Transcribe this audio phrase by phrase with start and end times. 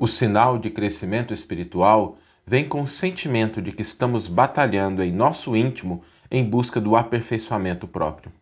[0.00, 2.16] O sinal de crescimento espiritual
[2.46, 7.86] vem com o sentimento de que estamos batalhando em nosso íntimo em busca do aperfeiçoamento
[7.86, 8.32] próprio.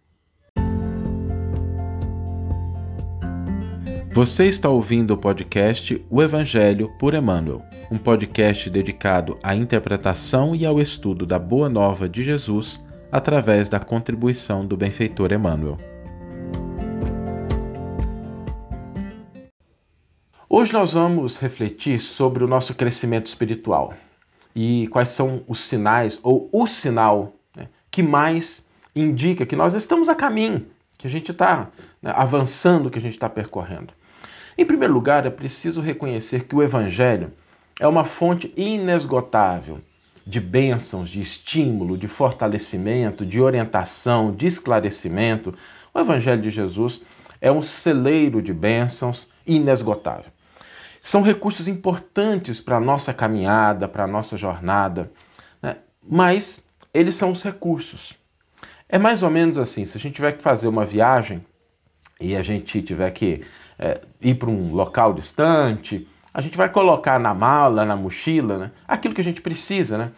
[4.12, 10.64] Você está ouvindo o podcast O Evangelho por Emmanuel, um podcast dedicado à interpretação e
[10.64, 15.76] ao estudo da Boa Nova de Jesus através da contribuição do benfeitor Emmanuel.
[20.50, 23.92] Hoje nós vamos refletir sobre o nosso crescimento espiritual
[24.56, 30.08] e quais são os sinais ou o sinal né, que mais indica que nós estamos
[30.08, 31.68] a caminho, que a gente está
[32.00, 33.92] né, avançando, que a gente está percorrendo.
[34.56, 37.30] Em primeiro lugar, é preciso reconhecer que o Evangelho
[37.78, 39.80] é uma fonte inesgotável
[40.26, 45.54] de bênçãos, de estímulo, de fortalecimento, de orientação, de esclarecimento.
[45.92, 47.02] O Evangelho de Jesus
[47.38, 50.37] é um celeiro de bênçãos inesgotável.
[51.00, 55.10] São recursos importantes para a nossa caminhada, para a nossa jornada,
[55.62, 55.76] né?
[56.06, 58.14] mas eles são os recursos.
[58.88, 61.44] É mais ou menos assim: se a gente tiver que fazer uma viagem
[62.20, 63.42] e a gente tiver que
[63.78, 68.70] é, ir para um local distante, a gente vai colocar na mala, na mochila, né,
[68.86, 70.10] aquilo que a gente precisa, né?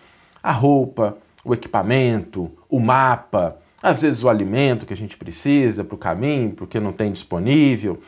[0.43, 5.95] A roupa, o equipamento, o mapa, às vezes o alimento que a gente precisa para
[5.95, 8.01] o caminho, porque não tem disponível.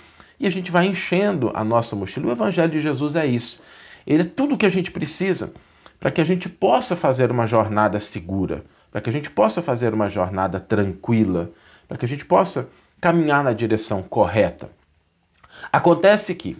[0.42, 2.26] E a gente vai enchendo a nossa mochila.
[2.26, 3.60] O Evangelho de Jesus é isso.
[4.04, 5.52] Ele é tudo o que a gente precisa
[6.00, 9.94] para que a gente possa fazer uma jornada segura, para que a gente possa fazer
[9.94, 11.52] uma jornada tranquila,
[11.86, 12.68] para que a gente possa
[13.00, 14.68] caminhar na direção correta.
[15.72, 16.56] Acontece que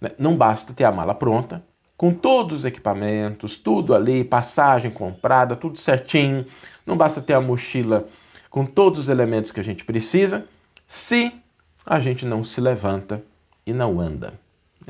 [0.00, 1.62] né, não basta ter a mala pronta,
[1.96, 6.44] com todos os equipamentos, tudo ali, passagem comprada, tudo certinho.
[6.84, 8.08] Não basta ter a mochila
[8.48, 10.46] com todos os elementos que a gente precisa,
[10.84, 11.39] se
[11.84, 13.22] a gente não se levanta
[13.66, 14.34] e não anda.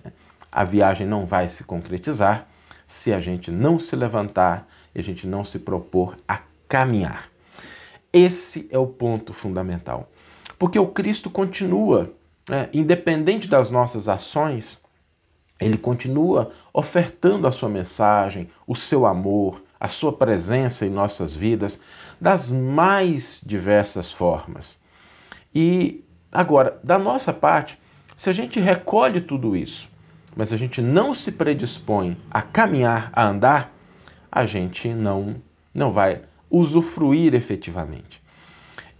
[0.03, 0.13] Né.
[0.51, 2.47] A viagem não vai se concretizar
[2.87, 7.29] se a gente não se levantar e a gente não se propor a caminhar.
[8.13, 10.11] Esse é o ponto fundamental.
[10.59, 12.12] Porque o Cristo continua
[12.49, 14.83] né, independente das nossas ações,
[15.61, 21.81] ele continua ofertando a sua mensagem, o seu amor, a sua presença em nossas vidas
[22.21, 24.77] das mais diversas formas.
[25.55, 27.79] E agora, da nossa parte,
[28.17, 29.89] se a gente recolhe tudo isso,
[30.37, 33.73] mas a gente não se predispõe a caminhar, a andar,
[34.31, 35.37] a gente não
[35.73, 38.21] não vai usufruir efetivamente.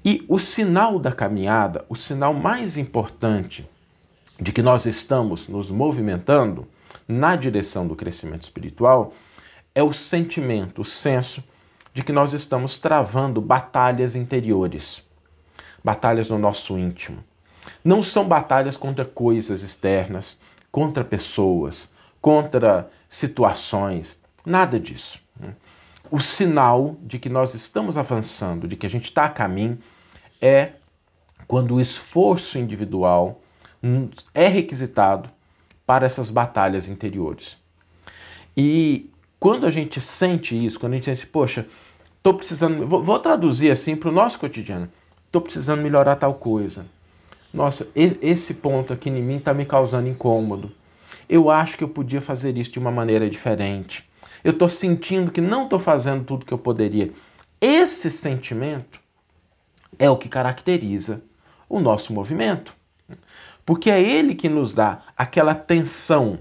[0.05, 3.69] E o sinal da caminhada, o sinal mais importante
[4.41, 6.67] de que nós estamos nos movimentando
[7.07, 9.13] na direção do crescimento espiritual
[9.75, 11.45] é o sentimento, o senso
[11.93, 15.03] de que nós estamos travando batalhas interiores,
[15.83, 17.23] batalhas no nosso íntimo.
[17.85, 20.39] Não são batalhas contra coisas externas,
[20.71, 21.89] contra pessoas,
[22.21, 25.21] contra situações, nada disso
[26.11, 29.79] o sinal de que nós estamos avançando, de que a gente está a caminho,
[30.41, 30.73] é
[31.47, 33.41] quando o esforço individual
[34.35, 35.31] é requisitado
[35.87, 37.57] para essas batalhas interiores.
[38.57, 41.67] E quando a gente sente isso, quando a gente sente, poxa,
[42.17, 44.91] estou precisando, vou, vou, traduzir assim para o nosso cotidiano,
[45.31, 46.85] estou precisando melhorar tal coisa.
[47.53, 50.71] Nossa, esse ponto aqui em mim está me causando incômodo.
[51.29, 54.09] Eu acho que eu podia fazer isso de uma maneira diferente
[54.43, 57.13] eu estou sentindo que não estou fazendo tudo que eu poderia.
[57.61, 59.01] Esse sentimento
[59.99, 61.23] é o que caracteriza
[61.69, 62.75] o nosso movimento.
[63.65, 66.39] Porque é ele que nos dá aquela tensão,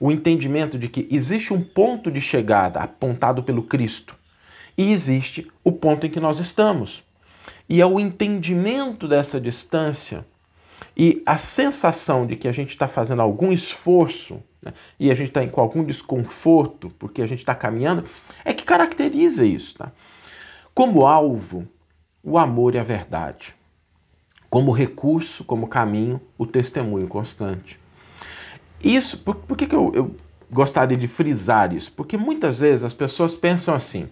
[0.00, 4.16] o entendimento de que existe um ponto de chegada apontado pelo Cristo
[4.76, 7.04] e existe o ponto em que nós estamos.
[7.68, 10.26] E é o entendimento dessa distância
[10.96, 15.28] e a sensação de que a gente está fazendo algum esforço né, e a gente
[15.28, 18.04] está com algum desconforto porque a gente está caminhando,
[18.44, 19.76] é que caracteriza isso.
[19.76, 19.90] Tá?
[20.74, 21.66] Como alvo,
[22.22, 23.54] o amor e a verdade.
[24.48, 27.80] Como recurso, como caminho, o testemunho constante.
[28.84, 30.14] Isso, por, por que, que eu, eu
[30.50, 31.90] gostaria de frisar isso?
[31.92, 34.10] Porque muitas vezes as pessoas pensam assim: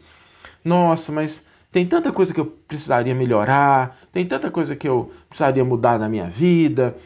[0.65, 5.65] nossa, mas tem tanta coisa que eu precisaria melhorar, tem tanta coisa que eu precisaria
[5.65, 6.97] mudar na minha vida.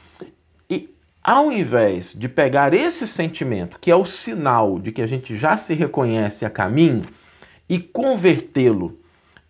[0.71, 5.37] E ao invés de pegar esse sentimento, que é o sinal de que a gente
[5.37, 7.03] já se reconhece a caminho,
[7.69, 8.99] e convertê-lo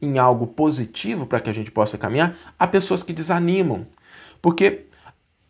[0.00, 3.86] em algo positivo para que a gente possa caminhar, há pessoas que desanimam,
[4.40, 4.86] porque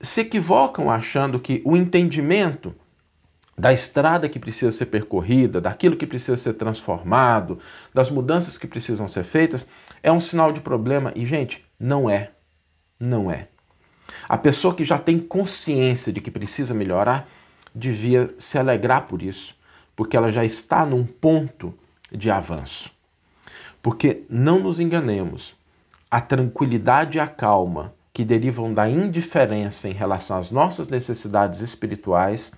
[0.00, 2.75] se equivocam achando que o entendimento
[3.56, 7.59] da estrada que precisa ser percorrida, daquilo que precisa ser transformado,
[7.93, 9.67] das mudanças que precisam ser feitas,
[10.03, 11.12] é um sinal de problema.
[11.15, 12.33] E, gente, não é.
[12.99, 13.49] Não é.
[14.29, 17.29] A pessoa que já tem consciência de que precisa melhorar
[17.75, 19.55] devia se alegrar por isso,
[19.97, 21.75] porque ela já está num ponto
[22.11, 22.91] de avanço.
[23.83, 25.55] Porque não nos enganemos,
[26.11, 32.53] a tranquilidade e a calma que derivam da indiferença em relação às nossas necessidades espirituais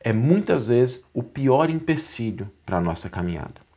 [0.00, 3.70] é muitas vezes o pior empecilho para a nossa caminhada.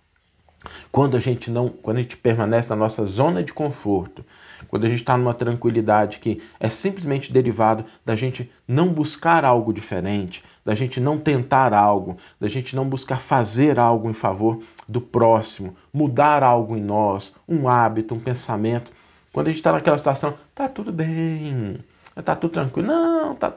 [0.92, 4.24] Quando a gente não, quando a gente permanece na nossa zona de conforto,
[4.70, 9.74] quando a gente está numa tranquilidade que é simplesmente derivado da gente não buscar algo
[9.74, 15.02] diferente, da gente não tentar algo, da gente não buscar fazer algo em favor do
[15.02, 18.92] próximo, mudar algo em nós, um hábito, um pensamento.
[19.34, 21.80] Quando a gente está naquela situação, tá tudo bem,
[22.24, 23.54] tá tudo tranquilo, não, tá.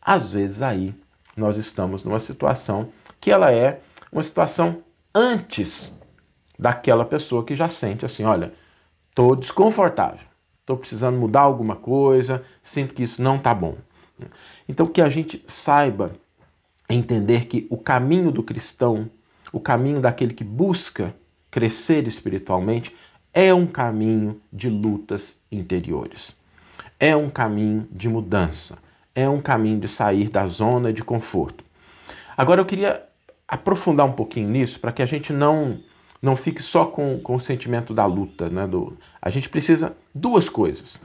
[0.00, 0.94] Às vezes aí
[1.36, 2.88] nós estamos numa situação
[3.20, 3.80] que ela é
[4.12, 4.82] uma situação
[5.14, 5.92] antes
[6.58, 8.52] daquela pessoa que já sente assim, olha,
[9.08, 10.26] estou desconfortável,
[10.60, 13.76] estou precisando mudar alguma coisa, sinto que isso não está bom.
[14.68, 16.12] Então que a gente saiba
[16.88, 19.10] entender que o caminho do cristão,
[19.52, 21.14] o caminho daquele que busca
[21.50, 22.94] crescer espiritualmente,
[23.32, 26.36] é um caminho de lutas interiores.
[26.98, 28.78] É um caminho de mudança.
[29.20, 31.64] É um caminho de sair da zona de conforto.
[32.36, 33.04] Agora eu queria
[33.46, 35.80] aprofundar um pouquinho nisso para que a gente não
[36.22, 38.48] não fique só com, com o sentimento da luta.
[38.48, 38.66] Né?
[38.66, 41.00] Do, a gente precisa duas coisas.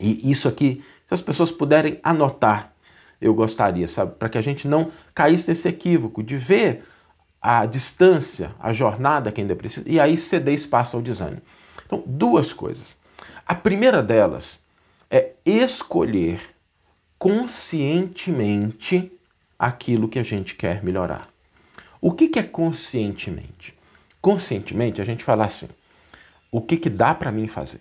[0.00, 2.72] E isso aqui, se as pessoas puderem anotar,
[3.20, 4.14] eu gostaria, sabe?
[4.16, 6.84] Para que a gente não caísse nesse equívoco de ver
[7.40, 11.42] a distância, a jornada que ainda precisa, e aí ceder espaço ao desânimo.
[11.86, 12.96] Então, duas coisas.
[13.46, 14.58] A primeira delas
[15.10, 16.40] é escolher
[17.22, 19.12] conscientemente
[19.56, 21.28] aquilo que a gente quer melhorar.
[22.00, 23.78] O que, que é conscientemente?
[24.20, 25.68] conscientemente a gente falar assim:
[26.50, 27.80] o que, que dá para mim fazer?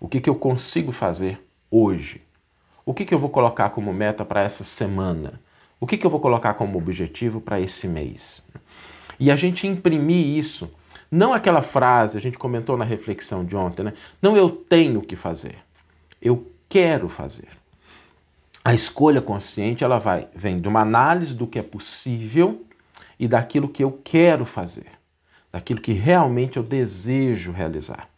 [0.00, 1.38] O que, que eu consigo fazer
[1.70, 2.22] hoje?
[2.82, 5.38] O que, que eu vou colocar como meta para essa semana?
[5.78, 8.42] O que, que eu vou colocar como objetivo para esse mês?
[9.20, 10.70] E a gente imprimir isso,
[11.10, 13.92] não aquela frase, a gente comentou na reflexão de ontem, né?
[14.22, 15.56] Não eu tenho que fazer,
[16.22, 17.61] eu quero fazer.
[18.64, 22.64] A escolha consciente, ela vai, vem de uma análise do que é possível
[23.18, 24.86] e daquilo que eu quero fazer
[25.52, 28.08] daquilo que realmente eu desejo realizar.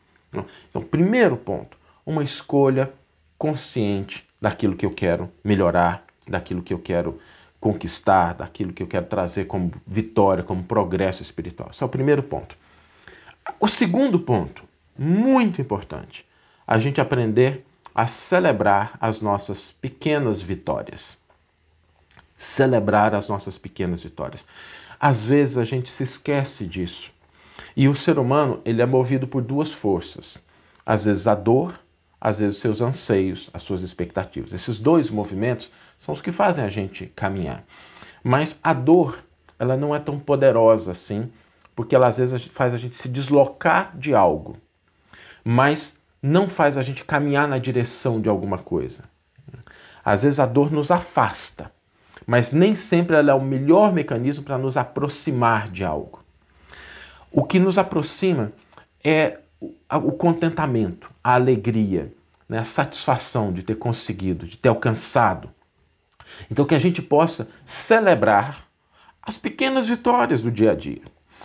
[0.70, 1.76] Então, primeiro ponto,
[2.06, 2.92] uma escolha
[3.36, 7.18] consciente daquilo que eu quero melhorar, daquilo que eu quero
[7.60, 11.70] conquistar, daquilo que eu quero trazer como vitória, como progresso espiritual.
[11.72, 12.56] Esse é o primeiro ponto.
[13.58, 14.62] O segundo ponto,
[14.96, 16.24] muito importante,
[16.66, 21.16] a gente aprender a celebrar as nossas pequenas vitórias.
[22.36, 24.44] Celebrar as nossas pequenas vitórias.
[24.98, 27.12] Às vezes a gente se esquece disso.
[27.76, 30.38] E o ser humano, ele é movido por duas forças.
[30.84, 31.78] Às vezes a dor,
[32.20, 34.52] às vezes seus anseios, as suas expectativas.
[34.52, 35.70] Esses dois movimentos
[36.00, 37.64] são os que fazem a gente caminhar.
[38.22, 39.18] Mas a dor,
[39.58, 41.30] ela não é tão poderosa assim,
[41.74, 44.56] porque ela às vezes faz a gente se deslocar de algo,
[45.44, 49.04] mas não faz a gente caminhar na direção de alguma coisa.
[50.02, 51.70] Às vezes a dor nos afasta,
[52.26, 56.24] mas nem sempre ela é o melhor mecanismo para nos aproximar de algo.
[57.30, 58.52] O que nos aproxima
[59.04, 59.40] é
[59.92, 62.10] o contentamento, a alegria,
[62.48, 62.58] né?
[62.58, 65.50] a satisfação de ter conseguido, de ter alcançado.
[66.50, 68.66] Então, que a gente possa celebrar
[69.22, 71.02] as pequenas vitórias do dia a dia.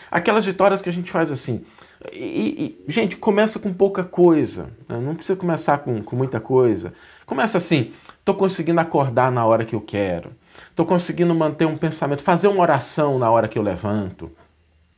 [0.09, 1.65] Aquelas vitórias que a gente faz assim.
[2.13, 4.69] E, e gente, começa com pouca coisa.
[4.87, 4.97] Né?
[4.99, 6.93] Não precisa começar com, com muita coisa.
[7.25, 10.31] Começa assim: estou conseguindo acordar na hora que eu quero.
[10.69, 14.31] Estou conseguindo manter um pensamento, fazer uma oração na hora que eu levanto.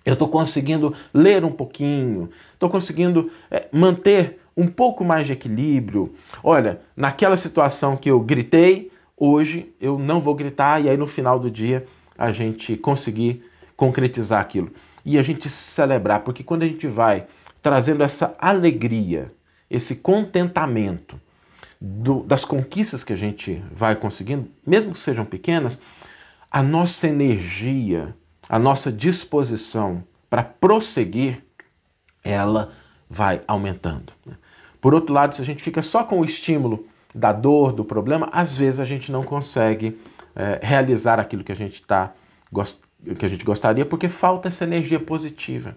[0.05, 6.13] Eu estou conseguindo ler um pouquinho, estou conseguindo é, manter um pouco mais de equilíbrio.
[6.43, 11.39] Olha, naquela situação que eu gritei, hoje eu não vou gritar, e aí no final
[11.39, 11.85] do dia
[12.17, 13.43] a gente conseguir
[13.75, 14.71] concretizar aquilo.
[15.05, 17.27] E a gente celebrar, porque quando a gente vai
[17.61, 19.33] trazendo essa alegria,
[19.69, 21.19] esse contentamento
[21.79, 25.79] do, das conquistas que a gente vai conseguindo, mesmo que sejam pequenas,
[26.49, 28.15] a nossa energia
[28.51, 31.41] a nossa disposição para prosseguir,
[32.21, 32.73] ela
[33.09, 34.11] vai aumentando.
[34.25, 34.33] Né?
[34.81, 38.27] Por outro lado, se a gente fica só com o estímulo da dor, do problema,
[38.29, 39.97] às vezes a gente não consegue
[40.35, 42.13] é, realizar aquilo que a gente tá,
[43.17, 45.75] que a gente gostaria, porque falta essa energia positiva.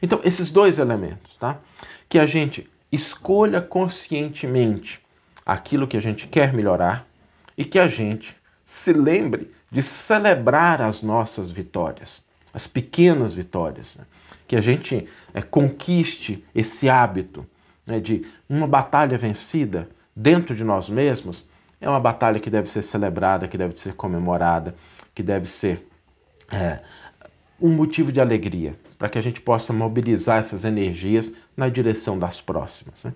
[0.00, 1.58] Então, esses dois elementos, tá?
[2.08, 5.00] Que a gente escolha conscientemente
[5.44, 7.06] aquilo que a gente quer melhorar
[7.56, 14.04] e que a gente se lembre de celebrar as nossas vitórias, as pequenas vitórias, né?
[14.46, 17.46] que a gente é, conquiste esse hábito
[17.86, 21.44] né, de uma batalha vencida dentro de nós mesmos
[21.80, 24.74] é uma batalha que deve ser celebrada, que deve ser comemorada,
[25.14, 25.84] que deve ser
[26.52, 26.80] é,
[27.60, 32.40] um motivo de alegria, para que a gente possa mobilizar essas energias na direção das
[32.40, 33.04] próximas.
[33.04, 33.12] Né?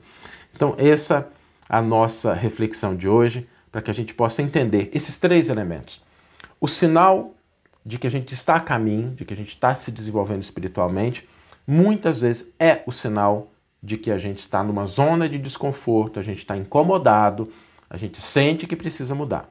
[0.54, 1.28] Então, essa
[1.68, 6.02] é a nossa reflexão de hoje, para que a gente possa entender esses três elementos.
[6.60, 7.34] O sinal
[7.84, 11.28] de que a gente está a caminho, de que a gente está se desenvolvendo espiritualmente,
[11.66, 13.52] muitas vezes é o sinal
[13.82, 17.52] de que a gente está numa zona de desconforto, a gente está incomodado,
[17.88, 19.48] a gente sente que precisa mudar.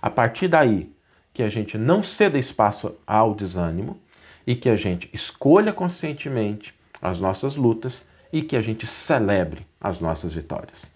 [0.00, 0.90] A partir daí,
[1.36, 4.00] que a gente não ceda espaço ao desânimo
[4.46, 10.00] e que a gente escolha conscientemente as nossas lutas e que a gente celebre as
[10.00, 10.90] nossas vitórias.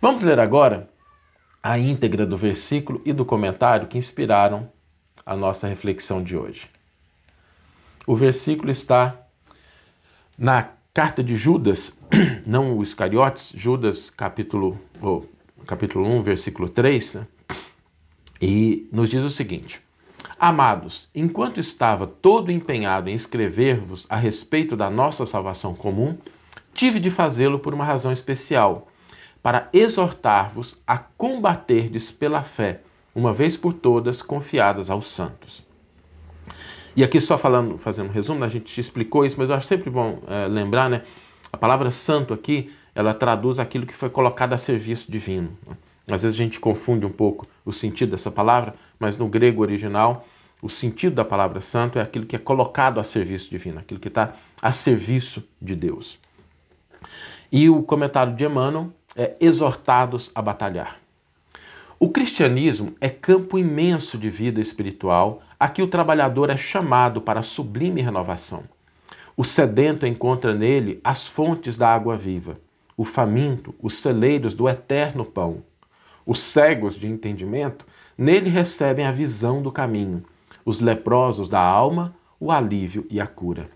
[0.00, 0.88] Vamos ler agora
[1.60, 4.70] a íntegra do versículo e do comentário que inspiraram
[5.26, 6.70] a nossa reflexão de hoje.
[8.06, 9.26] O versículo está
[10.38, 11.98] na carta de Judas,
[12.46, 15.24] não o Iscariotes, Judas capítulo, oh,
[15.66, 17.26] capítulo 1, versículo 3, né?
[18.40, 19.80] E nos diz o seguinte:
[20.38, 26.16] Amados, enquanto estava todo empenhado em escrever-vos a respeito da nossa salvação comum,
[26.72, 28.88] tive de fazê-lo por uma razão especial,
[29.42, 32.82] para exortar-vos a combaterdes pela fé,
[33.14, 35.66] uma vez por todas confiadas aos santos.
[36.94, 39.90] E aqui só falando, fazendo um resumo, a gente explicou isso, mas eu acho sempre
[39.90, 41.02] bom é, lembrar, né?
[41.52, 45.56] A palavra santo aqui, ela traduz aquilo que foi colocado a serviço divino.
[45.66, 45.76] Né?
[46.10, 50.26] Às vezes a gente confunde um pouco o sentido dessa palavra, mas no grego original,
[50.60, 54.08] o sentido da palavra santo é aquilo que é colocado a serviço divino, aquilo que
[54.08, 56.18] está a serviço de Deus.
[57.52, 60.98] E o comentário de Emmanuel é exortados a batalhar.
[62.00, 67.42] O cristianismo é campo imenso de vida espiritual a que o trabalhador é chamado para
[67.42, 68.64] sublime renovação.
[69.36, 72.60] O sedento encontra nele as fontes da água viva,
[72.96, 75.62] o faminto, os celeiros do eterno pão.
[76.30, 80.22] Os cegos de entendimento nele recebem a visão do caminho,
[80.62, 83.70] os leprosos da alma, o alívio e a cura.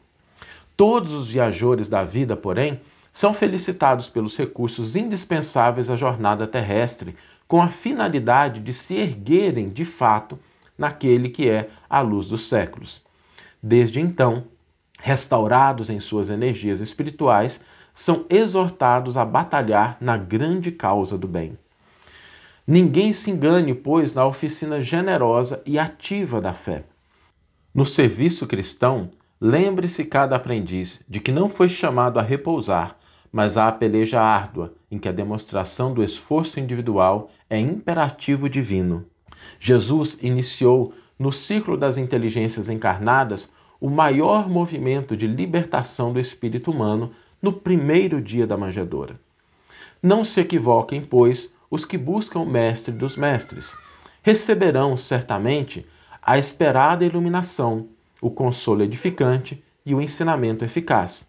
[0.76, 2.78] Todos os viajores da vida, porém,
[3.11, 7.16] são felicitados pelos recursos indispensáveis à jornada terrestre,
[7.49, 10.38] com a finalidade de se erguerem de fato
[10.76, 13.00] naquele que é a luz dos séculos.
[13.62, 14.44] Desde então,
[15.00, 17.62] restaurados em suas energias espirituais,
[17.94, 21.56] são exortados a batalhar na grande causa do bem.
[22.66, 26.85] Ninguém se engane, pois, na oficina generosa e ativa da fé.
[27.75, 32.97] No serviço cristão, lembre-se cada aprendiz de que não foi chamado a repousar,
[33.33, 39.07] mas à peleja árdua, em que a demonstração do esforço individual é imperativo divino.
[39.59, 47.11] Jesus iniciou, no ciclo das inteligências encarnadas, o maior movimento de libertação do espírito humano
[47.40, 49.19] no primeiro dia da manjedoura.
[50.00, 53.75] Não se equivoquem, pois, os que buscam o Mestre dos Mestres.
[54.23, 55.87] Receberão, certamente,
[56.21, 57.88] a esperada iluminação,
[58.21, 61.26] o consolo edificante e o ensinamento eficaz,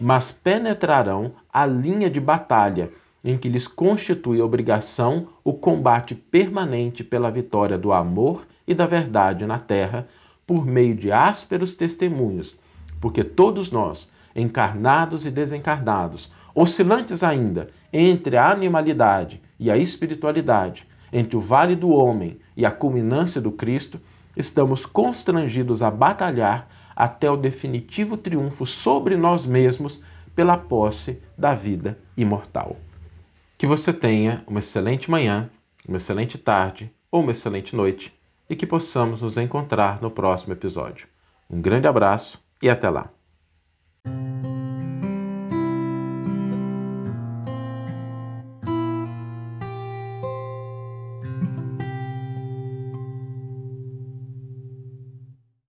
[0.00, 2.92] mas penetrarão a linha de batalha
[3.24, 9.44] em que lhes constitui obrigação o combate permanente pela vitória do amor e da verdade
[9.44, 10.06] na terra,
[10.46, 12.56] por meio de ásperos testemunhos,
[13.00, 21.36] porque todos nós, encarnados e desencarnados, oscilantes ainda entre a animalidade e a espiritualidade, entre
[21.36, 24.00] o vale do homem e a culminância do Cristo,
[24.34, 30.02] estamos constrangidos a batalhar até o definitivo triunfo sobre nós mesmos
[30.34, 32.76] pela posse da vida imortal.
[33.58, 35.50] Que você tenha uma excelente manhã,
[35.86, 41.06] uma excelente tarde ou uma excelente noite e que possamos nos encontrar no próximo episódio.
[41.48, 43.19] Um grande abraço e até lá!